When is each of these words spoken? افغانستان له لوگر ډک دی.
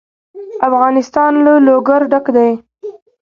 افغانستان 0.67 1.31
له 1.45 1.53
لوگر 1.67 2.01
ډک 2.11 2.25
دی. 2.35 2.51